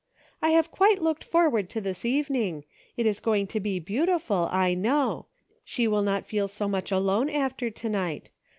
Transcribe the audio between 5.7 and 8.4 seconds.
will not feel so much alone after to night.